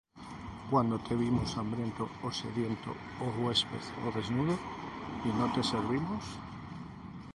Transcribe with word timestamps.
¿cuándo 0.71 0.97
te 0.97 1.13
vimos 1.15 1.55
hambriento, 1.59 2.09
ó 2.27 2.29
sediento, 2.39 2.91
ó 3.23 3.27
huésped, 3.45 3.77
ó 4.05 4.07
desnudo, 4.17 4.55
y 5.27 5.29
no 5.37 5.45
te 5.53 5.61
servimos? 5.71 6.23